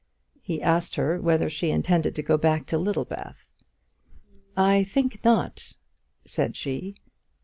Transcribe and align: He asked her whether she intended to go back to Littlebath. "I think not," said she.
He 0.41 0.59
asked 0.63 0.95
her 0.95 1.21
whether 1.21 1.47
she 1.47 1.69
intended 1.69 2.15
to 2.15 2.23
go 2.23 2.35
back 2.35 2.65
to 2.65 2.79
Littlebath. 2.79 3.53
"I 4.57 4.83
think 4.83 5.23
not," 5.23 5.73
said 6.25 6.55
she. 6.55 6.95